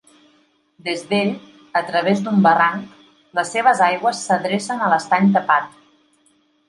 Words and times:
Des 0.85 1.01
d'ell, 1.11 1.33
a 1.81 1.83
través 1.89 2.23
d'un 2.27 2.41
barranc, 2.47 2.87
les 3.41 3.53
seves 3.57 3.85
aigües 3.89 4.25
s'adrecen 4.31 4.83
a 4.87 4.93
l'Estany 4.95 5.31
Tapat. 5.37 5.69